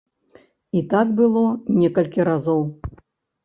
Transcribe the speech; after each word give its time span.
І 0.79 0.83
так 0.93 1.07
было 1.21 1.45
некалькі 1.85 2.29
разоў. 2.33 2.69